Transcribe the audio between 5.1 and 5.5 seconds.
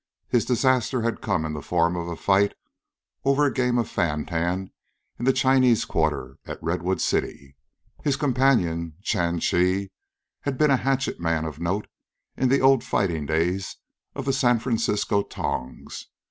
in the